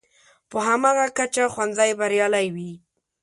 [0.49, 2.71] په هماغه کچه ښوونځی بریالی وي.